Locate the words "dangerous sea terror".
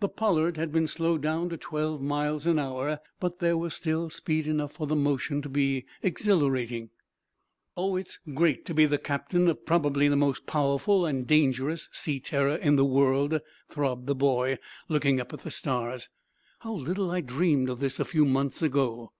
11.28-12.56